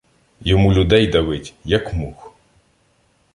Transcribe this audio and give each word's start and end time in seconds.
Йому 0.41 0.73
людей 0.73 1.07
давить, 1.07 1.53
як 1.63 1.93
мух! 1.93 2.33